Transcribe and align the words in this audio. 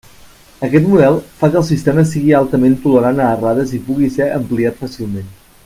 Aquest 0.67 0.87
model 0.93 1.17
fa 1.41 1.49
que 1.55 1.59
el 1.61 1.65
sistema 1.67 2.05
sigui 2.13 2.33
altament 2.39 2.79
tolerant 2.87 3.21
a 3.21 3.29
errades 3.35 3.75
i 3.79 3.83
pugui 3.91 4.11
ser 4.17 4.31
ampliat 4.39 4.85
fàcilment. 4.87 5.31